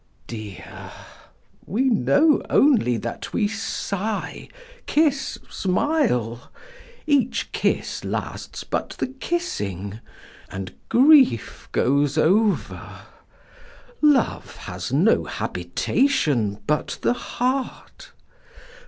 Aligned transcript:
Dear, 0.27 0.91
we 1.67 1.83
know 1.83 2.41
only 2.49 2.97
that 2.97 3.33
we 3.33 3.47
sigh, 3.47 4.49
kiss, 4.87 5.37
smile; 5.47 6.49
Each 7.05 7.51
kiss 7.51 8.03
lasts 8.03 8.63
but 8.63 8.95
the 8.97 9.05
kissing; 9.05 9.99
and 10.49 10.73
grief 10.89 11.69
goes 11.71 12.17
over; 12.17 12.81
Love 14.01 14.55
has 14.55 14.91
no 14.91 15.25
habitation 15.25 16.57
but 16.65 16.97
the 17.03 17.13
heart. 17.13 18.11